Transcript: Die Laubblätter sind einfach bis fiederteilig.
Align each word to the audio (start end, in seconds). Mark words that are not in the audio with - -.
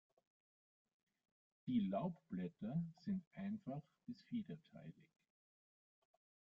Die 1.67 1.79
Laubblätter 1.87 2.81
sind 3.01 3.23
einfach 3.35 3.83
bis 4.07 4.23
fiederteilig. 4.23 5.05